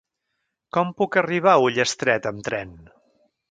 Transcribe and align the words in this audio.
Com 0.77 0.89
puc 1.01 1.17
arribar 1.21 1.53
a 1.57 1.61
Ullastret 1.67 2.29
amb 2.33 2.45
tren? 2.51 2.75